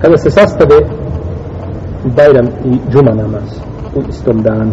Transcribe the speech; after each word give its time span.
kada 0.00 0.18
se 0.18 0.30
sastave 0.30 0.76
Bajram 2.16 2.46
i 2.46 2.78
Džuma 2.92 3.10
namaz 3.10 3.60
u 3.94 4.00
istom 4.08 4.42
danu. 4.42 4.72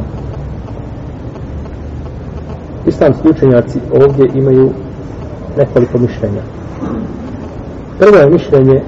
Islamski 2.86 3.30
učenjaci 3.30 3.80
ovdje 3.94 4.30
imaju 4.34 4.70
nekoliko 5.58 5.98
mišljenja. 5.98 6.42
Prvo 8.00 8.18
je 8.18 8.30
mišljenje 8.30 8.82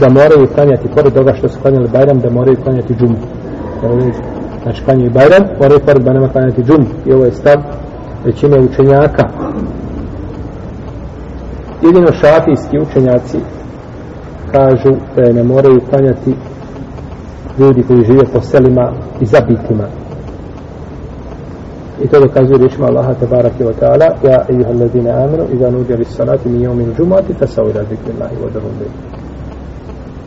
da 0.00 0.08
moraju 0.08 0.48
klanjati 0.54 0.88
pored 0.88 1.14
toga 1.14 1.34
što 1.34 1.48
su 1.48 1.60
klanjali 1.60 1.88
Bajram 1.88 2.20
da 2.20 2.30
moraju 2.30 2.56
klanjati 2.56 2.94
Džumu. 2.94 3.16
Znači 4.62 4.84
klanjaju 4.84 5.10
Bajram 5.10 5.42
moraju 5.60 5.80
pored 5.80 6.04
Bajrama 6.04 6.28
klanjati 6.28 6.62
Džumu. 6.62 6.86
I 7.06 7.12
ovo 7.12 7.24
je 7.24 7.32
stav 7.32 7.56
većine 8.24 8.60
učenjaka. 8.60 9.28
Jedino 11.82 12.12
šafijski 12.12 12.78
učenjaci 12.78 13.38
kažu 14.54 14.92
da 15.16 15.32
ne 15.32 15.42
moraju 15.42 15.80
klanjati 15.90 16.34
ljudi 17.58 17.82
koji 17.82 18.04
žive 18.04 18.24
po 18.32 18.40
selima 18.40 18.92
i 19.20 19.26
zabitima. 19.26 19.84
I 22.02 22.08
to 22.08 22.20
dokazuje 22.20 22.58
rečima 22.58 22.86
Allaha 22.86 23.14
tabaraka 23.14 23.64
wa 23.64 23.72
ta'ala 23.80 24.08
ja 24.30 24.44
ejuha 24.48 24.70
allazine 24.70 25.10
amenu 25.10 25.44
iza 25.54 25.70
nudja 25.70 25.96
li 25.96 26.04
salati 26.04 26.48
mi 26.48 26.62
jomin 26.62 26.94
džumati 26.96 27.34
tasavu 27.34 27.70
ila 27.70 27.82
zikri 27.82 28.12
Allahi 28.14 28.36
wa 28.44 28.52
darum 28.52 28.70
bi. 28.78 28.84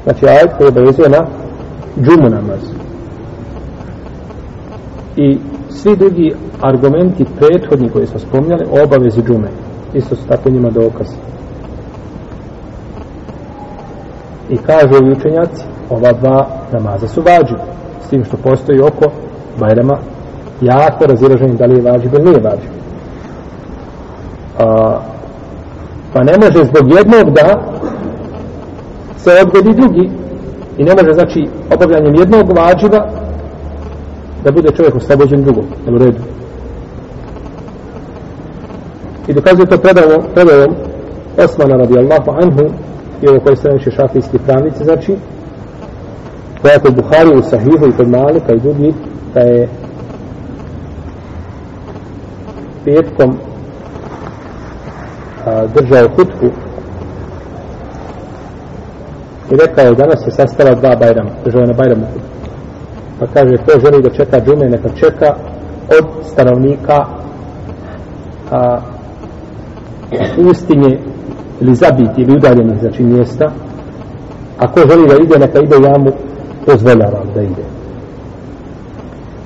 Znači 0.03 0.25
ajed 0.27 0.49
koji 0.57 0.67
obavezuje 0.67 1.09
na 1.09 1.25
džumu 2.03 2.29
namaz. 2.29 2.61
I 5.15 5.37
svi 5.69 5.95
drugi 5.95 6.33
argumenti 6.61 7.25
prethodni 7.39 7.89
koji 7.89 8.07
smo 8.07 8.19
spomnjali 8.19 8.65
o 8.71 8.83
obavezi 8.83 9.21
džume. 9.21 9.47
Isto 9.93 10.15
su 10.15 10.27
tako 10.27 10.49
njima 10.49 10.69
dokaz. 10.69 11.07
I 14.49 14.57
kažu 14.57 14.95
ovi 14.95 15.11
učenjaci 15.11 15.63
ova 15.89 16.11
dva 16.11 16.47
namaza 16.71 17.07
su 17.07 17.21
vađi 17.21 17.55
s 18.05 18.09
tim 18.09 18.25
što 18.25 18.37
postoji 18.37 18.79
oko 18.79 19.05
Bajrama 19.59 19.97
jako 20.61 21.05
razilaženje 21.05 21.53
da 21.53 21.65
li 21.65 21.75
je 21.75 21.91
vađi 21.91 22.09
ili 22.13 22.23
nije 22.23 22.39
vađi 22.39 22.67
a, 24.59 24.99
pa 26.13 26.23
ne 26.23 26.33
može 26.41 26.65
zbog 26.65 26.91
jednog 26.97 27.33
da 27.33 27.77
se 29.17 29.31
odgodi 29.41 29.73
drugi. 29.73 30.09
I 30.77 30.83
ne 30.83 30.93
može 30.95 31.13
znači 31.13 31.47
obavljanjem 31.75 32.15
jednog 32.15 32.57
vađiva 32.57 33.07
da 34.43 34.51
bude 34.51 34.69
čovjek 34.71 34.95
oslobođen 34.95 35.43
drugog. 35.43 35.65
Jel 35.85 35.95
u 35.95 35.97
redu? 35.97 36.19
I 39.27 39.33
dokazuje 39.33 39.65
to 39.65 39.77
predavom, 39.77 40.23
predavom 40.33 40.75
Osmana 41.43 41.75
radijallahu 41.77 42.31
anhu 42.31 42.73
i 43.21 43.27
ovo 43.27 43.39
koji 43.39 43.55
se 43.55 43.67
najviše 43.67 43.91
šafijski 43.91 44.37
pravnici 44.37 44.83
znači 44.83 45.15
koja 46.61 46.73
je 46.73 46.79
kod 46.79 46.95
Buhari 46.95 47.37
u 47.37 47.41
Sahihu 47.41 47.87
i 47.87 47.97
kod 47.97 48.07
Malika 48.07 48.53
i 48.53 48.59
drugi 48.59 48.93
da 49.33 49.39
je 49.39 49.69
petkom 52.85 53.37
a, 55.45 55.65
držao 55.75 56.07
hutku 56.15 56.45
i 59.51 59.55
rekao 59.65 59.85
je 59.85 59.95
danas 59.95 60.23
se 60.23 60.31
sastala 60.31 60.75
dva 60.75 60.95
bajrama 60.95 61.29
držao 61.45 61.61
je 61.61 61.67
na 61.67 61.73
bajramu 61.73 62.05
hutku 62.05 62.37
pa 63.19 63.25
kaže 63.27 63.57
ko 63.57 63.79
želi 63.79 64.03
da 64.03 64.09
čeka 64.09 64.39
džume 64.45 64.69
neka 64.69 64.89
čeka 64.89 65.35
od 65.99 66.05
stanovnika 66.23 67.05
a, 68.51 68.79
ustinje 70.51 70.99
ili 71.61 71.75
zabiti 71.75 72.21
ili 72.21 72.35
udaljenih 72.35 72.79
znači 72.79 73.03
mjesta 73.03 73.51
a 74.57 74.67
ko 74.67 74.79
želi 74.89 75.07
da 75.07 75.15
ide 75.15 75.39
neka 75.39 75.59
ide 75.59 75.75
ja 75.87 75.97
mu 75.97 76.11
dozvoljavam 76.67 77.27
da 77.35 77.41
ide. 77.41 77.63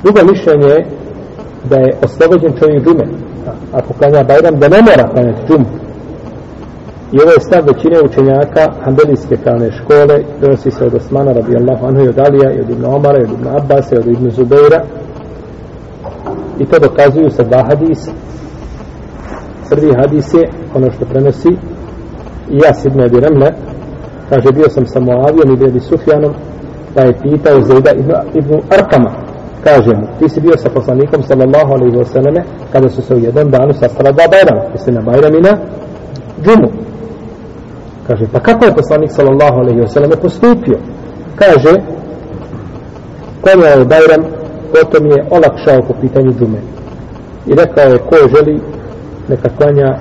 Drugo 0.03 0.31
mišljenje 0.31 0.67
je 0.67 0.85
da 1.69 1.75
je 1.75 1.97
oslobođen 2.03 2.53
čovjek 2.59 2.83
džume. 2.83 3.05
Ako 3.73 3.93
klanja 3.93 4.23
Bajram 4.23 4.59
da 4.59 4.67
ne 4.67 4.81
mora 4.81 5.09
klanjati 5.13 5.41
džumu. 5.47 5.65
I 7.11 7.21
ovo 7.21 7.31
je 7.31 7.39
stav 7.39 7.65
većine 7.65 7.97
učenjaka 8.05 8.71
Hanbelijske 8.83 9.37
pravne 9.37 9.71
škole 9.71 10.23
donosi 10.41 10.71
se 10.71 10.85
od 10.85 10.93
Osmana 10.93 11.31
radijallahu 11.31 11.85
anhu 11.85 12.01
i 12.05 12.07
od 12.07 12.19
Alija 12.19 12.51
i 12.51 12.59
od 12.59 12.69
Ibn 12.69 12.85
Omara 12.85 13.19
i 13.19 13.23
od 13.23 13.31
Ibn 13.31 13.47
Abbas 13.47 13.91
i 13.91 13.95
od 13.95 14.07
Ibn 14.07 14.29
Zubeira. 14.29 14.83
I 16.59 16.65
to 16.65 16.79
dokazuju 16.79 17.29
sa 17.29 17.43
dva 17.43 17.63
hadisa. 17.63 18.11
Prvi 19.69 19.93
hadis 20.01 20.33
je 20.33 20.49
ono 20.75 20.91
što 20.91 21.05
prenosi 21.05 21.49
i 22.51 22.57
ja 22.57 22.73
si 22.73 22.87
ibn 22.87 23.01
Abi 23.01 23.19
Remle 23.19 23.51
kaže 24.29 24.51
bio 24.51 24.69
sam 24.69 24.85
sa 24.85 24.99
Moavijom 24.99 25.53
i 25.53 25.57
Bebi 25.57 25.79
Sufjanom 25.79 26.33
pa 26.95 27.01
je 27.01 27.13
pitao 27.21 27.61
Zajda 27.61 27.91
ibn, 27.91 28.11
ibn 28.33 28.61
Arkama 28.69 29.11
kaže 29.63 29.95
mu 29.95 30.07
ti 30.19 30.29
si 30.29 30.41
bio 30.41 30.57
sa 30.57 30.69
poslanikom 30.69 31.23
sallallahu 31.23 31.71
alaihi 31.73 31.97
wa 31.97 32.05
sallame 32.05 32.43
kada 32.73 32.89
su 32.89 33.01
se 33.01 33.15
u 33.15 33.19
jednom 33.19 33.51
danu 33.51 33.73
sastala 33.73 34.11
dva 34.11 34.25
bajrama 34.33 34.61
jeste 34.73 34.91
na 34.91 35.01
bajram 35.01 35.35
i 35.35 35.41
na 35.41 35.57
džumu. 36.43 36.69
Kaže 38.07 38.25
pa 38.33 38.39
kako 38.39 38.65
je 38.65 38.75
poslanik 38.75 39.11
sallallahu 39.11 39.57
alaihi 39.59 39.79
wa 39.79 39.87
sallame 39.87 40.15
postupio? 40.15 40.77
Kaže 41.35 41.73
konja 43.41 43.67
je 43.67 43.85
bajram 43.85 44.23
potom 44.73 45.05
je 45.05 45.25
olakšao 45.29 45.87
po 45.87 45.93
pitanju 46.01 46.31
džume. 46.39 46.59
I 47.47 47.55
rekao 47.55 47.91
je 47.93 47.97
ko 47.97 48.15
želi 48.35 48.61
neka 49.27 49.49
klanja 49.57 49.97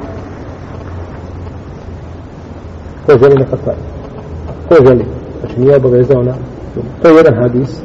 ko 3.13 3.19
želi 3.19 3.35
neka 3.35 3.57
klanja. 3.57 3.87
Ko 4.69 4.75
želi. 4.87 5.05
Znači 5.41 5.61
nije 5.61 5.77
obavezao 5.77 6.23
na 6.23 6.35
to 7.03 7.09
je 7.09 7.15
jedan 7.15 7.35
hadis 7.43 7.81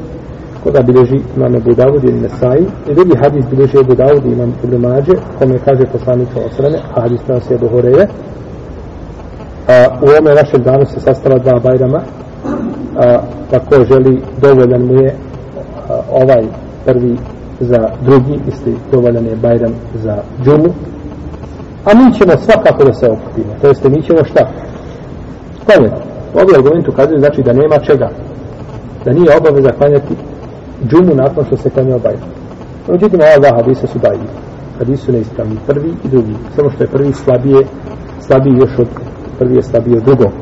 koga 0.62 0.82
bilježi 0.82 1.20
imam 1.36 1.54
Ebu 1.54 1.70
Dawud 1.70 2.04
ili 2.04 2.20
Nesai. 2.20 2.66
I 2.90 2.94
drugi 2.94 3.16
hadis 3.22 3.44
bilježi 3.50 3.78
Ebu 3.78 3.94
Dawud 3.94 4.24
i 4.26 4.32
imam 4.32 4.54
Ibn 4.64 4.76
Mađe 4.76 5.12
kome 5.38 5.58
kaže 5.64 5.84
poslanik 5.92 6.28
sa 6.34 6.40
osrame 6.46 6.78
a 6.94 7.00
hadis 7.00 7.20
nas 7.28 7.50
je 7.50 7.54
Ebu 7.54 7.68
Horeje 7.68 8.08
a, 9.68 9.86
u 10.02 10.08
ovome 10.08 10.34
našem 10.34 10.62
danu 10.62 10.86
se 10.86 11.00
sastala 11.00 11.38
dva 11.38 11.60
bajrama. 11.60 12.00
A, 12.96 13.18
pa 13.50 13.58
ko 13.58 13.84
želi 13.84 14.22
dovoljan 14.40 14.82
mu 14.82 14.94
je 14.94 15.14
a, 15.88 16.00
ovaj 16.10 16.44
prvi 16.84 17.16
za 17.60 17.88
drugi 18.04 18.40
isti 18.48 18.74
dovoljan 18.92 19.26
je 19.26 19.36
bajram 19.36 19.72
za 19.94 20.16
džumu. 20.44 20.74
A 21.84 21.94
mi 21.94 22.14
ćemo 22.14 22.32
svakako 22.36 22.84
da 22.84 22.92
se 22.92 23.06
okupimo. 23.06 23.54
To 23.60 23.68
jeste 23.68 23.88
mi 23.88 24.02
ćemo 24.02 24.24
šta? 24.24 24.46
Klanjati. 25.66 26.02
Ovi 26.34 26.54
argumenti 26.56 26.90
ukazuju 26.90 27.18
znači 27.18 27.42
da 27.42 27.52
nema 27.52 27.78
čega 27.78 28.08
da 29.04 29.12
nije 29.12 29.36
obaveza 29.36 29.72
klanjati 29.78 30.14
džumu 30.88 31.14
nakon 31.14 31.44
što 31.44 31.56
se 31.56 31.70
klanja 31.70 31.96
obaj. 31.96 32.16
Međutim 32.88 33.20
ova 33.20 33.38
dva 33.38 33.62
hadisa 33.62 33.86
su 33.86 33.98
daji. 33.98 34.26
Hadisi 34.78 35.04
su 35.04 35.12
neispravni. 35.12 35.56
Prvi 35.66 35.90
i 36.04 36.08
drugi. 36.08 36.34
Samo 36.56 36.70
što 36.70 36.84
je 36.84 36.88
prvi 36.88 37.12
slabije 37.12 37.66
slabiji 38.20 38.56
još 38.56 38.78
od 38.78 38.88
prvi 39.38 39.56
je 39.56 39.62
slabiji 39.62 39.96
od 39.96 40.04
drugog. 40.04 40.32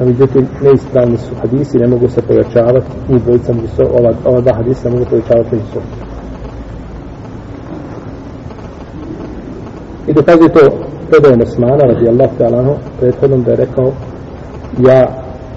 A 0.00 0.04
međutim 0.04 0.46
neispravni 0.62 1.18
su 1.18 1.34
hadisi 1.40 1.78
ne 1.78 1.86
mogu 1.86 2.08
se 2.08 2.22
pojačavati. 2.22 2.86
Ni 3.08 3.18
dvojica 3.18 3.52
mogu 3.52 3.68
se, 3.76 3.82
ova, 3.82 4.12
ova 4.24 4.40
dva 4.40 4.54
hadisa 4.56 4.88
ne 4.88 4.94
mogu 4.94 5.10
pojačavati 5.10 5.54
među 5.54 5.66
sobom 5.72 5.88
I 10.06 10.12
dokazuje 10.12 10.48
to 10.48 10.60
predajem 11.10 11.40
Osmana 11.40 11.82
radijallahu 11.92 12.32
ta'ala 12.38 12.74
prethodnom 13.00 13.42
da 13.42 13.50
je 13.50 13.56
rekao 13.56 13.92
ja 14.78 15.08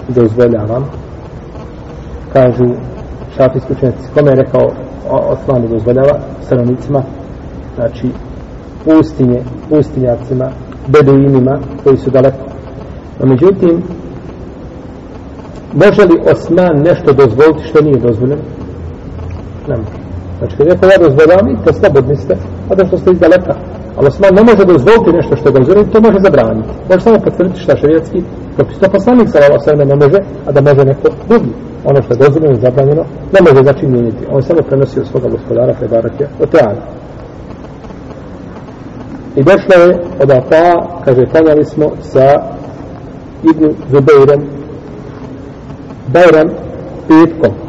dozvoljavam 0.07 0.85
kažu 2.33 2.65
šafijski 3.37 3.73
učenjaci. 3.73 4.09
Kome 4.13 4.31
je 4.31 4.35
rekao 4.35 4.71
Osman 5.09 5.61
da 5.61 5.67
dozvoljava 5.67 6.19
stanovnicima 6.45 7.03
znači 7.75 8.09
pustinje 8.85 9.43
pustinjacima 9.69 10.51
beduinima 10.87 11.59
koji 11.83 11.97
su 11.97 12.09
daleko. 12.09 12.45
No 13.19 13.25
međutim 13.25 13.83
može 15.73 16.01
li 16.01 16.21
Osman 16.31 16.81
nešto 16.85 17.13
dozvoliti 17.13 17.67
što 17.67 17.81
nije 17.81 17.99
dozvoljeno? 17.99 18.41
Ne 19.67 19.77
može. 19.77 19.97
Znači 20.39 20.57
kad 20.57 20.67
je 20.67 20.73
rekao 20.73 20.89
ja 20.89 20.97
dozvoljavam 20.97 21.49
i 21.49 21.65
to 21.65 21.73
slobodni 21.73 22.15
ste 22.15 22.37
a 22.69 22.75
da 22.75 22.85
što 22.85 22.97
ste 22.97 23.11
iz 23.11 23.19
daleka. 23.19 23.55
Ali 23.97 24.07
Osman 24.07 24.35
ne 24.35 24.43
može 24.43 24.65
dozvoliti 24.65 25.17
nešto 25.17 25.35
što 25.35 25.49
je 25.49 25.53
dozvoljeno, 25.53 25.91
to 25.93 26.01
može 26.01 26.19
zabraniti. 26.19 26.69
Može 26.89 27.01
samo 27.01 27.19
potvrditi 27.19 27.59
šta 27.59 27.77
šarijetski 27.77 28.23
propis. 28.55 28.77
To 28.79 28.89
poslanik 28.89 29.29
sa 29.29 29.39
ne 29.75 29.95
može, 29.95 30.19
a 30.47 30.51
da 30.51 30.61
može 30.61 30.85
neko 30.85 31.09
drugi. 31.29 31.51
Ono 31.85 32.01
što 32.01 32.13
je 32.13 32.17
dozvoljeno 32.17 32.53
i 32.53 32.61
zabranjeno, 32.61 33.03
ne 33.33 33.39
može 33.41 33.63
znači 33.63 33.87
mijeniti. 33.87 34.25
On 34.31 34.43
samo 34.43 34.61
prenosi 34.61 34.99
od 34.99 35.07
svoga 35.07 35.27
gospodara, 35.29 35.73
Febarakja, 35.73 36.27
od 36.39 36.49
teana. 36.49 36.81
I 39.35 39.43
došlo 39.43 39.75
je 39.83 39.99
od 40.23 40.31
Ata, 40.31 41.01
kaže, 41.05 41.25
klanjali 41.25 41.65
smo 41.65 41.91
sa 42.01 42.41
Ibn 43.43 43.73
Zubeirom, 43.91 44.41
Bajram, 46.13 46.49
petkom, 47.07 47.66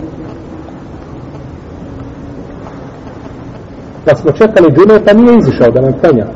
da 4.07 4.15
smo 4.15 4.33
čekali 4.33 4.73
džume, 4.73 5.05
pa 5.05 5.13
nije 5.13 5.39
izišao 5.39 5.71
da 5.71 5.81
nam 5.81 5.93
klanja. 6.01 6.27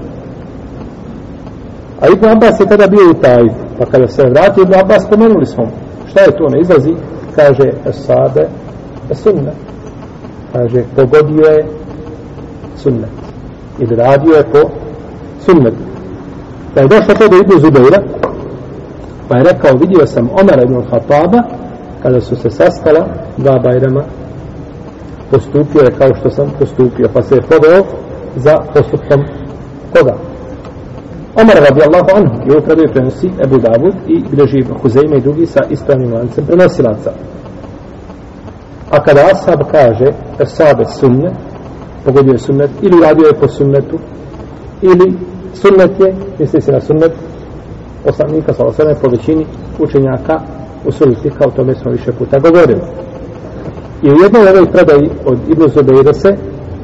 A 2.00 2.06
Ibn 2.08 2.26
Abbas 2.28 2.60
je 2.60 2.66
tada 2.66 2.86
bio 2.86 3.10
u 3.10 3.14
taj, 3.14 3.44
pa 3.78 3.84
kada 3.86 4.08
se 4.08 4.22
vratio 4.22 4.62
Ibn 4.62 4.74
Abbas, 4.74 5.04
spomenuli 5.04 5.46
smo 5.46 5.64
Šta 6.12 6.20
je 6.20 6.36
to 6.36 6.48
ne 6.48 6.60
izlazi? 6.60 6.94
Kaže, 7.36 7.72
sabe, 7.92 8.48
sunne. 9.14 9.52
Kaže, 10.52 10.84
pogodio 10.96 11.46
je 11.46 11.66
sunnet. 12.76 13.10
Ili 13.78 13.96
radio 13.96 14.34
je 14.34 14.44
po 14.52 14.70
sunnet. 15.40 15.74
Da 16.74 16.74
pa 16.74 16.80
je 16.80 16.88
došlo 16.88 17.14
to 17.14 17.28
do 17.28 17.36
Ibnu 17.36 17.60
Zubeira, 17.60 18.02
pa 19.28 19.36
je 19.36 19.44
rekao, 19.44 19.76
vidio 19.76 20.06
sam 20.06 20.30
Omar 20.40 20.62
ibn 20.62 20.82
Khattaba, 20.90 21.42
kada 22.02 22.20
su 22.20 22.36
se 22.36 22.50
sastala 22.50 23.06
dva 23.36 23.58
bajrama, 23.58 24.02
postupio 25.32 25.82
je 25.82 25.98
kao 25.98 26.14
što 26.14 26.30
sam 26.30 26.46
postupio, 26.58 27.08
pa 27.14 27.22
se 27.22 27.34
je 27.34 27.48
podao 27.50 27.80
za 28.36 28.54
postupkom 28.74 29.20
koga? 29.92 30.14
Omar 31.42 31.56
radijallahu 31.68 32.08
anhu 32.14 32.36
i 32.46 32.52
ovu 32.52 32.62
predaju 32.62 32.88
prenosi 32.92 33.30
Ebu 33.44 33.58
Davud 33.58 33.94
i 34.06 34.16
bilježi 34.30 34.58
Ibn 34.58 34.72
Huzeime 34.82 35.16
i 35.16 35.20
drugi 35.20 35.46
sa 35.46 35.60
ispravnim 35.70 36.12
lancem 36.12 36.46
prenosilaca. 36.46 37.12
A 38.90 39.02
kada 39.04 39.20
Ashab 39.32 39.60
kaže 39.70 40.08
Ashabe 40.42 40.84
sunne, 40.84 41.30
pogodio 42.04 42.32
je 42.32 42.38
sunnet, 42.38 42.70
ili 42.82 43.02
radio 43.02 43.26
je 43.26 43.40
po 43.40 43.48
sunnetu, 43.48 43.98
ili 44.82 45.18
sunnet 45.54 46.00
je, 46.00 46.14
misli 46.38 46.60
se 46.60 46.72
na 46.72 46.80
sunnet, 46.80 47.12
poslanika 48.04 48.54
sa 48.54 48.64
osrame 48.64 48.94
po 48.94 49.10
većini 49.10 49.46
učenjaka 49.78 50.40
u 50.86 50.92
suri 50.92 51.14
kao 51.38 51.48
o 51.48 51.50
tome 51.50 51.74
smo 51.74 51.90
više 51.90 52.12
puta 52.12 52.38
govorili. 52.38 52.80
I 54.02 54.08
u 54.10 54.22
jednoj 54.22 54.48
ovoj 54.48 54.72
predaji 54.72 55.10
od 55.26 55.38
Ibn 55.48 55.68
Zubeira 55.68 56.14
se 56.14 56.36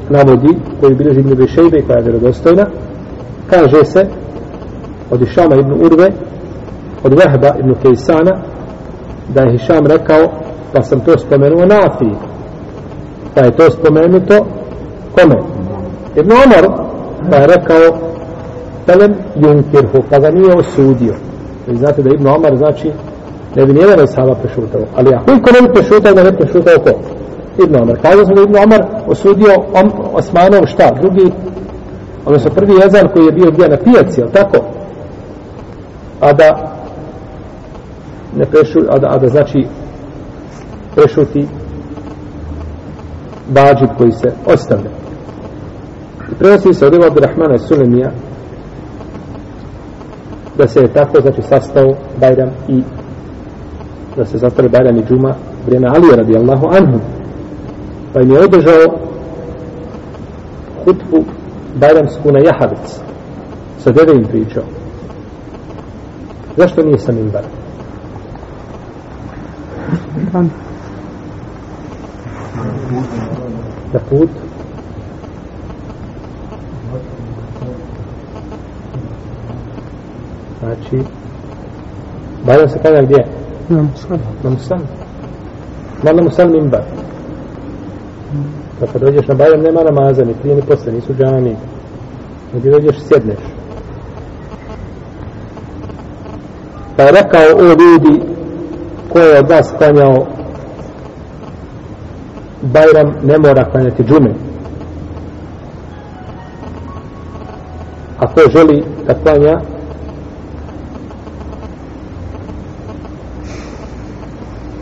navodi, 0.09 0.57
koji 0.79 0.95
bilježi 0.95 1.19
Ibn 1.19 1.35
Bešejbe 1.35 1.81
koja 1.81 1.97
je 1.97 2.03
vjerodostojna, 2.03 2.65
kaže 3.49 3.85
se 3.85 4.05
od 5.11 5.21
Išama 5.21 5.55
Ibn 5.55 5.71
Urve, 5.71 6.09
od 7.03 7.13
Vehba 7.13 7.59
Ibn 7.59 7.75
Kejsana, 7.81 8.35
da 9.33 9.41
je 9.41 9.51
Hišam 9.51 9.85
rekao, 9.85 10.27
pa 10.73 10.81
sam 10.81 10.99
to 10.99 11.17
spomenuo 11.17 11.65
Nafiji. 11.65 12.15
Pa 13.35 13.45
je 13.45 13.51
to 13.51 13.71
spomenuto 13.71 14.45
kome? 15.15 15.35
Ibn 16.15 16.31
Omar, 16.31 16.87
pa 17.29 17.35
je 17.35 17.47
rekao, 17.47 17.99
Pelem 18.85 19.13
Junkirhu, 19.35 20.03
pa 20.09 20.19
ga 20.19 20.29
nije 20.29 20.55
osudio. 20.55 21.13
Vi 21.67 21.77
znate 21.77 22.01
da 22.01 22.09
Ibn 22.13 22.27
Omar 22.27 22.57
znači 22.57 22.91
ne 23.55 23.65
bi 23.65 23.73
nijedan 23.73 24.07
sahaba 24.07 24.35
prešutao. 24.35 24.81
Ali 24.95 25.13
ako 25.15 25.31
niko 25.31 25.49
ne 25.51 25.67
bi 25.67 25.73
prešutao, 25.73 26.13
da 26.13 26.23
ne 26.23 26.37
prešutao 26.37 26.75
ko? 26.83 26.89
Ibn 27.63 27.75
Omar. 27.81 27.97
Kaže 28.01 28.25
se 28.25 28.33
da 28.33 28.41
Ibn 28.41 28.55
Omar 28.57 28.81
osudio 29.07 29.53
om, 29.73 29.91
Osmanov 30.13 30.65
šta? 30.65 30.91
Drugi, 31.01 31.31
odnosno 32.25 32.49
prvi 32.55 32.73
jezan 32.73 33.07
koji 33.13 33.25
je 33.25 33.31
bio 33.31 33.51
gdje 33.51 33.69
na 33.69 33.77
pijaci, 33.77 34.21
ali 34.21 34.31
tako? 34.31 34.57
A 36.21 36.33
da 36.33 36.75
ne 38.35 38.45
prešu, 38.45 38.79
a 38.89 38.99
da, 38.99 39.07
a 39.07 39.17
da 39.17 39.27
znači 39.27 39.67
prešuti 40.95 41.47
bađib 43.47 43.89
koji 43.97 44.11
se 44.11 44.31
ostavlja. 44.45 44.89
I 46.31 46.35
prenosi 46.35 46.73
se 46.73 46.85
od 46.85 46.93
Evo 46.93 47.05
Abdurrahmana 47.07 47.57
Sulemija 47.57 48.11
da 50.57 50.67
se 50.67 50.79
je 50.79 50.93
tako 50.93 51.21
znači 51.21 51.41
sastao 51.41 51.87
Bajram 52.19 52.49
i 52.67 52.81
da 54.19 54.25
se 54.25 54.37
zastali 54.37 54.69
Bajram 54.69 54.97
i 54.97 55.03
Džuma 55.03 55.33
vrijeme 55.65 55.87
radi 55.87 56.07
radijallahu 56.15 56.67
anhu. 56.71 56.99
Pa 58.13 58.21
im 58.21 58.31
je 58.31 58.39
održao 58.39 58.99
hutbu 60.85 61.23
Bajramsku 61.75 62.31
na 62.31 62.39
Jahavic. 62.39 62.99
Sa 63.77 63.91
dede 63.91 64.11
im 64.11 64.25
pričao. 64.25 64.63
Zašto 66.57 66.83
nije 66.83 66.97
sa 66.97 67.11
Mimbar 67.11 67.43
na 73.93 73.99
put. 74.09 74.29
Znači, 80.59 81.03
Bajram 82.45 82.69
se 82.69 82.79
kada 82.83 83.01
gdje? 83.01 83.38
Na 83.69 83.81
Musan. 83.81 84.19
Na 84.43 84.49
Musan. 84.49 84.81
Ma 86.03 86.11
na 86.13 86.21
Musan 86.21 86.51
mimbar. 86.51 86.83
Pa 88.79 88.85
kad 88.87 89.01
dođeš 89.01 89.27
na 89.27 89.35
Bajram 89.35 89.61
nema 89.61 89.83
namaza, 89.83 90.25
ni 90.25 90.33
prije 90.33 90.55
ni 90.55 90.61
posle, 90.61 90.91
nisu 90.91 91.13
džani. 91.13 91.55
Gdje 92.53 92.71
dođeš 92.71 92.95
sjedneš. 93.07 93.39
Pa 96.97 97.03
je 97.03 97.11
rekao 97.11 97.57
o 97.57 97.61
ljudi 97.61 98.21
ko 99.09 99.19
je 99.19 99.39
od 99.39 99.49
vas 99.49 99.73
klanjao 99.77 100.25
Bajram 102.61 103.13
ne 103.23 103.37
mora 103.37 103.71
klanjati 103.71 104.03
džume. 104.03 104.33
A 108.19 108.27
ko 108.27 108.41
želi 108.51 108.83
da 109.07 109.13
klanja 109.13 109.61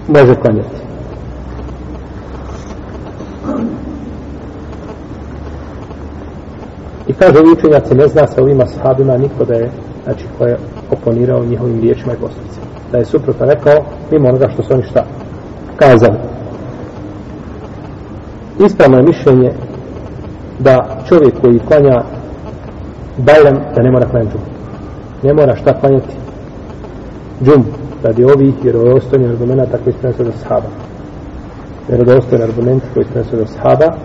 može 0.07 0.35
klanjati. 0.35 0.77
I 7.07 7.13
kaže 7.13 7.39
učenjaci, 7.53 7.95
ne 7.95 8.07
zna 8.07 8.27
se 8.27 8.41
ovima 8.41 8.65
sahabima 8.65 9.17
niko 9.17 9.45
da 9.45 9.53
je, 9.53 9.69
znači, 10.03 10.25
ko 10.37 10.45
je 10.45 10.57
oponirao 10.91 11.45
njihovim 11.45 11.81
riječima 11.81 12.13
i 12.13 12.17
postupcima. 12.17 12.65
Da 12.91 12.97
je 12.97 13.05
suprotno 13.05 13.45
rekao, 13.45 13.73
mimo 14.11 14.29
onoga 14.29 14.49
što 14.53 14.63
su 14.63 14.73
oni 14.73 14.83
šta 14.83 15.05
kazali. 15.75 16.17
Ispravno 18.65 18.97
je 18.97 19.03
mišljenje 19.03 19.51
da 20.59 20.97
čovjek 21.07 21.41
koji 21.41 21.59
klanja 21.59 22.03
bajram, 23.17 23.59
da 23.75 23.81
ne 23.81 23.91
mora 23.91 24.05
klanjati 24.05 24.31
džumu. 24.31 24.45
Ne 25.23 25.33
mora 25.33 25.55
šta 25.55 25.79
klanjati 25.79 26.15
džumu 27.43 27.86
radi 28.03 28.23
ovih 28.23 28.53
vjerodostojnih 28.63 29.29
argumenta 29.29 29.77
koji 29.83 29.93
se 29.93 29.99
prenesu 29.99 30.21
od 30.21 30.27
ashaba. 30.27 30.69
Vjerodostojni 31.87 32.43
argument 32.43 32.83
koji 32.93 33.05
se 33.05 33.11
prenesu 33.11 33.35
od 33.41 33.49
sahaba. 33.49 33.95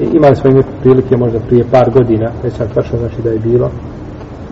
I 0.00 0.04
imali 0.16 0.36
smo 0.36 0.50
ime 0.50 0.62
prilike 0.80 1.16
možda 1.16 1.38
prije 1.40 1.64
par 1.70 1.90
godina, 1.90 2.30
ne 2.44 2.50
sam 2.50 2.68
tačno 2.74 2.98
znači 2.98 3.22
da 3.22 3.30
je 3.30 3.38
bilo, 3.38 3.70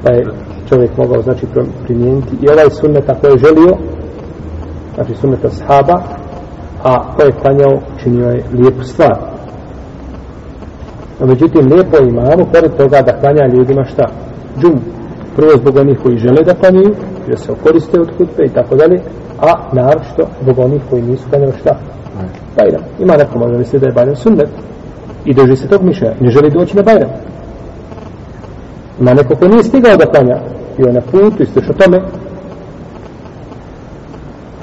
pa 0.03 0.13
je 0.13 0.25
čovjek 0.69 0.97
mogao 0.97 1.23
znači 1.23 1.47
primijeniti 1.85 2.37
i 2.43 2.49
ovaj 2.49 2.71
sunnet 2.71 3.11
ako 3.11 3.27
je 3.27 3.39
želio, 3.39 3.77
znači 4.95 5.15
sunnet 5.15 5.45
ashaba, 5.45 6.03
a 6.83 7.17
ko 7.17 7.23
je 7.23 7.33
klanjao, 7.33 7.81
činio 8.03 8.29
je 8.29 8.45
lijepu 8.53 8.83
stvar. 8.83 9.17
No, 11.21 11.27
međutim, 11.27 11.73
lijepo 11.73 11.97
imamo, 12.03 12.45
pored 12.53 12.77
toga 12.77 13.03
da 13.03 13.21
klanja 13.21 13.55
ljudima 13.55 13.85
šta? 13.85 14.05
Džum. 14.61 14.81
Prvo 15.37 15.51
zbog 15.57 15.77
onih 15.77 15.99
koji 16.03 16.19
žele 16.19 16.43
da 16.45 16.55
klanjaju, 16.55 16.95
da 17.29 17.37
se 17.37 17.53
okoriste 17.53 18.01
od 18.01 18.09
hutbe 18.19 18.45
i 18.45 18.49
tako 18.49 18.77
dalje, 18.77 19.01
a 19.41 19.53
naročito 19.73 20.23
zbog 20.43 20.59
onih 20.59 20.83
koji 20.91 21.03
nisu 21.03 21.29
klanjali 21.31 21.53
šta? 21.61 21.77
Bajram. 22.57 22.83
Ima 22.99 23.17
neko 23.17 23.39
možda 23.39 23.59
misli 23.59 23.79
da 23.79 23.87
je 23.87 23.93
Bajram 23.93 24.17
sunnet 24.17 24.49
i 25.25 25.35
drži 25.35 25.57
se 25.57 25.69
tog 25.69 25.83
mišlja, 25.83 26.13
ne 26.21 26.31
želi 26.31 26.51
doći 26.51 26.77
na 26.77 26.83
Bajram. 26.83 27.11
Ima 29.01 29.15
neko 29.15 29.37
ko 29.37 29.49
nije 29.49 29.63
stigao 29.63 29.97
da 29.97 30.07
klanja, 30.07 30.39
bio 30.77 30.87
je 30.87 30.93
na 30.93 31.01
putu 31.01 31.43
i 31.43 31.71
o 31.71 31.73
tome, 31.73 32.01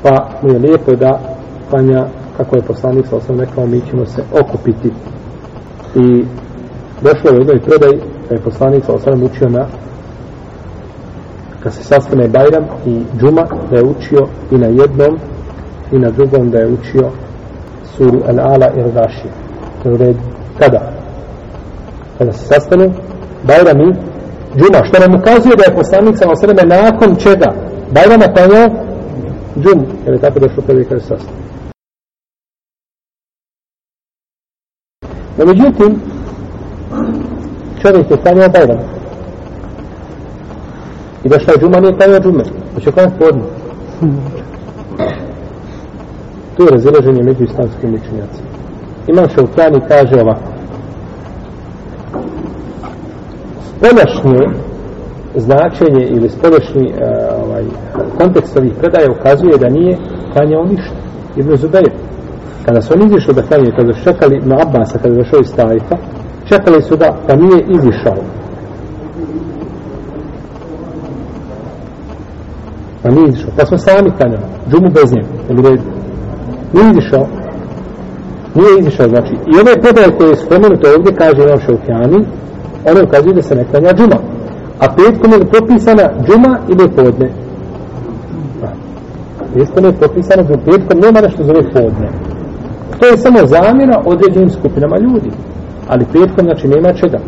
pa 0.03 0.29
mu 0.41 0.53
je 0.53 0.59
lijepo 0.59 0.95
da 0.95 1.19
klanja 1.69 2.05
kako 2.37 2.55
je 2.55 2.61
poslanik 2.61 3.07
sa 3.07 3.15
osam 3.15 3.39
rekao, 3.39 3.67
mi 3.67 3.81
ćemo 3.89 4.05
se 4.05 4.23
okupiti. 4.41 4.91
I 5.95 6.25
došlo 7.01 7.29
je 7.29 7.35
u 7.35 7.39
jednoj 7.39 7.59
predaj 7.59 7.91
da 8.29 8.35
je 8.35 8.41
poslanik 8.41 8.85
sa 8.85 8.93
osam 8.93 9.23
učio 9.23 9.49
na 9.49 9.65
kad 11.63 11.74
se 11.74 11.84
sastane 11.84 12.27
Bajram 12.27 12.65
i 12.86 13.01
Džuma 13.20 13.43
da 13.72 13.77
je 13.77 13.84
učio 13.84 14.27
i 14.51 14.58
na 14.58 14.67
jednom 14.67 15.20
i 15.91 16.00
na 16.00 16.10
drugom 16.10 16.51
da 16.51 16.58
je 16.58 16.67
učio 16.67 17.10
suru 17.98 18.20
Al-Ala 18.20 18.77
i 18.77 18.82
Radaši 18.82 19.27
to 19.84 19.89
je 19.89 19.98
red 19.98 20.15
kada? 20.60 20.91
Kada 22.17 22.34
se 22.34 22.46
sastane 22.46 22.89
Bajram 23.43 23.82
i 23.82 23.93
Džuma. 24.58 24.86
Što 24.86 25.00
nam 25.00 25.20
ukazuje 25.20 25.55
da 25.55 25.63
je 25.63 25.75
poslanik 25.75 26.17
sa 26.17 26.32
osreme 26.32 26.62
nakon 26.63 27.15
čega? 27.15 27.53
Bajram 27.91 28.22
je 28.22 28.34
klanjao 28.34 28.70
Džum 29.62 29.86
jer 30.05 30.13
je 30.13 30.20
tako 30.20 30.39
došlo 30.39 30.63
prvi 30.67 30.86
kada 30.86 31.01
se 31.01 31.08
sastane? 31.08 31.38
No 35.38 35.46
međutim 35.46 36.01
čovjek 37.82 38.12
je 38.12 38.17
klanjao 38.17 38.50
Bajram 38.50 38.92
I 41.23 41.29
da 41.29 41.39
šta 41.39 41.51
je 41.51 41.57
džuma, 41.57 41.79
nije 41.79 41.97
klanio 41.97 42.19
džume. 42.19 42.43
Pa 42.73 42.79
će 42.81 42.91
klanjati 42.91 43.19
podne. 43.19 43.43
Tu 46.57 46.63
je 46.63 46.69
razilaženje 46.71 47.23
među 47.23 47.43
islamskim 47.43 47.89
učenjacima. 47.93 48.47
Imam 49.07 49.29
Šaukjani 49.29 49.81
kaže 49.87 50.21
ovako. 50.21 50.49
Spodašnje 53.69 54.39
značenje 55.35 56.07
ili 56.07 56.29
spodašnji 56.29 56.87
uh, 56.87 56.99
e, 56.99 57.35
ovaj, 57.43 57.63
kontekst 58.17 58.57
ovih 58.57 58.73
predaja 58.79 59.11
ukazuje 59.11 59.57
da 59.57 59.69
nije 59.69 59.97
klanjao 60.33 60.63
ništa. 60.63 60.95
Ibn 61.35 61.55
Zubair. 61.55 61.91
Kada 62.65 62.81
su 62.81 62.93
oni 62.93 63.05
izišli 63.05 63.33
da 63.33 63.41
klanjaju, 63.41 63.73
kada 63.77 63.93
su 63.93 64.03
čekali 64.03 64.41
na 64.45 64.55
Abbasa, 64.61 64.97
kada 64.97 65.09
je 65.09 65.23
došao 65.23 65.39
iz 65.39 65.55
Tajfa, 65.55 65.95
čekali 66.45 66.81
su 66.81 66.95
da, 66.95 67.17
pa 67.27 67.35
nije 67.35 67.65
izišao. 67.69 68.42
Pa 73.03 73.10
nije 73.10 73.29
izišao. 73.29 73.51
Pa 73.57 73.65
smo 73.65 73.77
sami 73.77 74.12
kanjali. 74.19 74.43
Džumu 74.69 74.89
bez 74.89 75.13
njega. 75.13 75.27
Ili 75.50 75.62
redu. 75.62 75.83
Nije 76.74 76.91
izišao. 76.91 77.25
Nije 78.55 78.79
izišao, 78.79 79.10
znači. 79.10 79.33
I 79.33 79.53
ove 79.62 79.81
predaje 79.81 80.17
koje 80.17 80.29
je 80.29 80.36
spomenuto 80.36 80.88
ovdje, 80.95 81.15
kaže 81.15 81.43
Imam 81.43 81.60
Šaukjani, 81.60 82.25
one 82.91 83.03
ukazuju 83.03 83.33
da 83.33 83.41
se 83.41 83.55
ne 83.55 83.65
klanja 83.72 83.93
džuma. 83.93 84.19
A 84.79 84.86
petkom 84.95 85.31
je 85.31 85.45
propisana 85.45 86.03
džuma 86.25 86.60
ili 86.69 86.89
podne? 86.95 87.29
Pa, 88.62 88.67
petkom 89.53 89.86
je 89.86 89.91
propisana 89.91 90.43
džuma. 90.43 90.63
Petkom 90.65 91.00
nema 91.00 91.22
nešto 91.22 91.43
zove 91.43 91.63
podne. 91.74 92.10
To 93.00 93.05
je 93.07 93.17
samo 93.17 93.39
zamjena 93.45 94.01
određenim 94.05 94.50
skupinama 94.50 94.98
ljudi. 94.98 95.29
Ali 95.88 96.05
petkom, 96.13 96.45
znači, 96.45 96.67
nema 96.67 96.93
čega. 96.93 97.19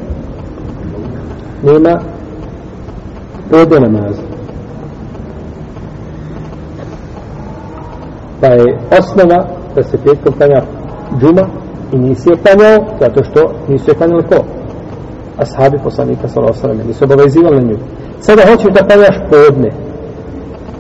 Nema 1.64 2.00
podne 3.52 3.80
namaza. 3.80 4.35
Pa 8.42 8.48
je 8.48 8.78
osnova 9.00 9.46
da 9.76 9.84
se 9.84 9.98
petkom 9.98 10.34
klanja 10.34 10.62
džuma 11.20 11.48
i 11.94 11.98
nisi 11.98 12.30
je 12.30 12.38
klanjao 12.38 12.86
zato 13.00 13.24
što 13.24 13.52
nisu 13.68 13.92
je 13.92 13.96
klanjali 13.96 14.24
ko? 14.24 14.36
Ashabi 15.38 15.78
poslanika 15.84 16.28
sallallahu 16.28 16.60
alejhi 16.64 16.68
ve 16.68 16.74
sellem 16.74 16.88
nisu 16.88 17.04
obavezivali 17.04 17.56
na 17.56 17.62
nju. 17.62 17.78
Sada 18.20 18.42
hoćeš 18.52 18.74
da 18.74 18.88
klanjaš 18.88 19.18
podne. 19.30 19.72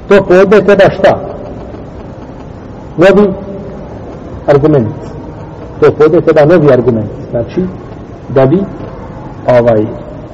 To 0.07 0.23
podne 0.23 0.65
treba 0.65 0.89
šta? 0.89 1.19
Novi 2.97 3.33
argument. 4.47 4.95
To 5.79 5.91
podne 5.91 6.21
treba 6.21 6.45
novi 6.45 6.73
argument. 6.73 7.11
Znači, 7.31 7.61
da 8.29 8.45
bi 8.45 8.59
ovaj 9.47 9.85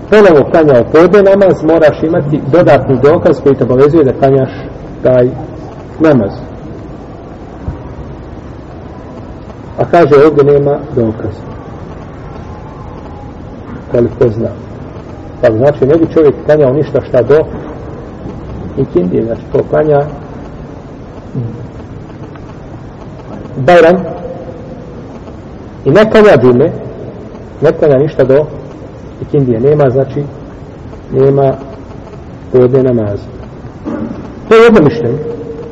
ponovo 0.10 0.50
klanjao 0.51 0.84
podne 0.92 1.22
namaz, 1.24 1.63
moraš 1.63 2.04
imati 2.04 2.42
dodatni 2.51 3.00
dokaz 3.04 3.42
koji 3.44 3.56
te 3.56 3.63
obavezuje 3.63 4.04
da 4.04 4.13
klanjaš 4.13 4.50
taj 5.04 5.30
namaz. 6.00 6.50
A 9.81 9.85
kaže 9.85 10.15
ovdje 10.27 10.43
nema 10.43 10.77
dokaza. 10.95 11.41
Koliko 13.91 14.29
zna. 14.29 14.50
Pa 15.41 15.51
znači 15.51 15.85
ne 15.85 15.97
bi 15.97 16.13
čovjek 16.13 16.35
klanjao 16.45 16.73
ništa 16.73 17.01
šta 17.01 17.21
do 17.21 17.39
ikindije. 18.77 19.23
Znači 19.23 19.41
to 19.51 19.63
klanja 19.69 20.00
mm, 21.35 21.39
Bajram 23.57 23.95
i 25.85 25.89
ne 25.89 26.11
klanja 26.11 26.38
džume 26.41 26.71
ne 27.61 27.71
klanja 27.71 27.97
ništa 27.97 28.23
do 28.23 28.45
ikindije. 29.21 29.59
Nema 29.59 29.89
znači 29.89 30.23
nema 31.11 31.53
podne 32.51 32.83
namaza. 32.83 33.27
To 34.50 34.55
je 34.55 34.63
jedno 34.63 34.81
mišljenje. 34.81 35.17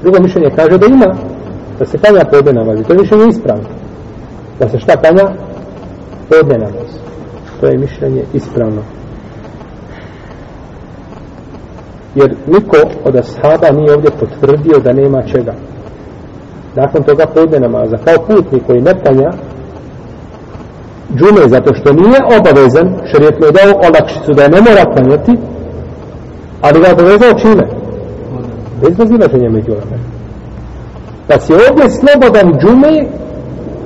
Drugo 0.02 0.20
mišljenje 0.20 0.50
kaže 0.56 0.78
da 0.78 0.86
ima 0.86 1.16
da 1.80 1.86
se 1.86 1.98
klanja 1.98 2.26
podne 2.32 2.54
namazi. 2.54 2.84
To 2.84 2.94
je 2.94 3.00
mišljenje 3.00 3.28
ispravno 3.28 3.79
da 4.60 4.70
se 4.70 4.80
šta 4.80 4.98
klanja? 4.98 5.32
Podne 6.30 6.58
namaz 6.58 7.10
to 7.60 7.68
je 7.68 7.78
mišljenje 7.78 8.24
ispravno. 8.34 8.82
Jer 12.16 12.36
niko 12.48 12.78
od 13.04 13.16
ashaba 13.16 13.70
nije 13.72 13.94
ovdje 13.94 14.12
potvrdio 14.20 14.80
da 14.80 14.94
nema 14.94 15.24
čega. 15.24 15.54
Nakon 16.76 17.04
toga 17.04 17.26
podne 17.26 17.60
namaza. 17.60 17.98
Kao 17.98 18.26
putnik 18.28 18.66
koji 18.66 18.82
ne 18.82 18.94
klanja 18.94 19.32
džume 21.16 21.48
zato 21.48 21.74
što 21.74 21.94
nije 21.94 22.20
obavezan 22.40 22.88
šarijet 23.12 23.40
mu 23.40 23.46
je 23.46 23.52
dao 23.52 23.82
olakšicu 23.90 24.34
da 24.34 24.44
je 24.44 24.50
ne 24.50 24.62
mora 24.62 24.84
klanjati 24.94 25.34
ali 26.62 26.82
ga 26.82 26.88
obavezao 26.94 27.40
čime? 27.40 27.68
Bez 28.82 29.00
razilaženja 29.00 29.50
među 29.50 29.72
pa 31.28 31.40
si 31.40 31.54
ovdje 31.54 31.90
slobodan 31.90 32.60
džume 32.60 33.06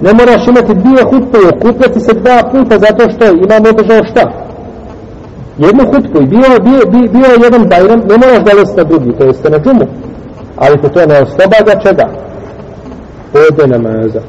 ne 0.05 0.11
moraš 0.13 0.47
imati 0.47 0.73
dvije 0.73 1.03
hutbe 1.09 1.37
i 1.43 1.49
okupljati 1.53 1.99
se 1.99 2.13
dva 2.13 2.37
puta 2.51 2.75
zato 2.85 3.03
što 3.11 3.25
imamo 3.25 3.69
održao 3.69 4.03
šta? 4.11 4.23
Jednu 5.57 5.83
hutbu 5.91 6.17
i 6.21 6.25
bio, 6.25 6.49
bio, 6.67 6.83
bio, 6.91 7.11
bio 7.11 7.43
jedan 7.43 7.63
bajram 7.69 7.99
ne 7.99 8.17
moraš 8.17 8.41
da 8.45 8.51
na 8.77 8.83
drugi 8.83 9.17
to 9.17 9.23
jeste 9.23 9.49
na 9.49 9.59
džumu. 9.59 9.85
Ali 10.57 10.81
te 10.81 10.89
to 10.89 10.99
ne 11.05 11.21
oslobađa 11.21 11.79
čega? 11.83 12.05
Ode 13.33 13.67
namaza. 13.67 14.21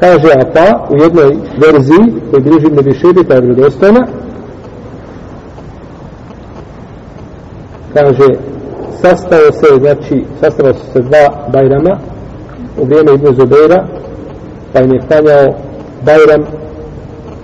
Kaže 0.00 0.28
Ata 0.32 0.50
pa, 0.54 0.94
u 0.94 1.02
jednoj 1.02 1.36
verziji 1.64 2.14
koji 2.30 2.42
bliži 2.42 2.66
ne 2.66 2.82
više 2.82 3.06
biti 3.06 3.32
je 3.32 3.40
vredostojna 3.40 4.06
kaže 7.94 8.28
sastao 9.02 9.52
se 9.52 9.66
znači 9.80 10.24
sastao 10.40 10.72
se 10.72 11.00
dva 11.00 11.48
bajrama 11.52 11.98
u 12.78 12.84
vrijeme 12.84 13.14
Ibn 13.14 13.26
Zubeira 13.26 13.86
pa 14.74 14.80
im 14.80 14.92
je 14.92 15.00
klanjao 15.08 15.54
Bajram, 16.04 16.42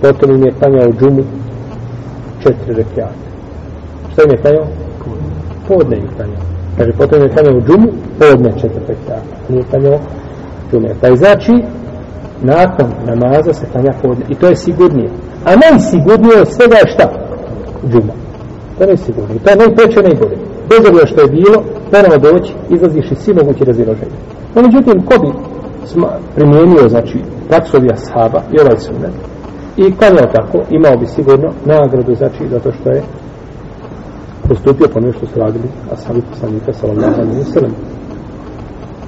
potom 0.01 0.31
im 0.31 0.43
je 0.43 0.51
klanjao 0.59 0.91
džumu, 0.99 1.23
četiri 2.43 2.73
rekiata. 2.73 3.13
Šta 4.13 4.23
im 4.23 4.31
je 4.31 4.37
klanjao? 4.37 4.67
Podne 5.67 5.97
im 5.97 6.03
je 6.03 6.09
klanjao. 6.15 6.41
Kaže, 6.77 6.91
potom 6.91 7.19
im 7.19 7.25
je 7.25 7.33
klanjao 7.33 7.61
džumu, 7.61 7.87
podne 8.19 8.51
četiri 8.51 8.83
rekiata. 8.87 9.21
Nije 9.49 9.63
klanjao 9.69 9.99
džume. 10.71 10.89
Pa 11.01 11.07
je 11.07 11.15
znači, 11.15 11.53
nakon 12.41 12.87
namaza 13.05 13.53
se 13.53 13.65
klanja 13.71 13.93
podne. 14.01 14.25
I 14.29 14.35
to 14.35 14.47
je 14.47 14.55
sigurnije. 14.55 15.09
A 15.45 15.49
najsigurnije 15.55 16.41
od 16.41 16.47
svega 16.47 16.75
je 16.75 16.91
šta? 16.93 17.05
Džuma. 17.91 18.13
To 18.77 18.83
je 18.83 18.87
najsigurnije. 18.87 19.39
To 19.39 19.49
je 19.49 19.55
najpreće 19.55 20.01
najbolje. 20.01 20.37
Bez 20.69 20.79
obzira 20.89 21.07
što 21.07 21.21
je 21.21 21.27
bilo, 21.27 21.63
ponovo 21.91 22.17
doći, 22.17 22.53
izlaziš 22.69 23.11
iz 23.11 23.17
svi 23.17 23.33
mogući 23.33 23.65
raziloženja. 23.65 24.17
No, 24.55 24.61
međutim, 24.61 25.05
ko 25.05 25.15
bi 25.21 25.50
primijenio, 26.35 26.89
znači, 26.89 27.19
praksovi 27.49 27.89
ashaba 27.93 28.41
i 28.51 28.61
ovaj 28.61 28.77
sunet. 28.79 29.15
I 29.77 29.95
klanjao 29.97 30.27
tako, 30.35 30.57
imao 30.69 30.97
bi 30.97 31.05
sigurno 31.05 31.49
nagradu, 31.65 32.15
znači, 32.15 32.49
zato 32.51 32.71
što 32.71 32.89
je 32.89 33.03
postupio 34.47 34.87
po 34.93 34.99
nešto 34.99 35.25
su 35.27 35.39
radili 35.39 35.69
ashabi 35.93 36.21
poslanika, 36.29 36.73
sallallahu 36.73 37.21
alaihi 37.21 37.41
wa 37.41 37.53
sallam. 37.53 37.71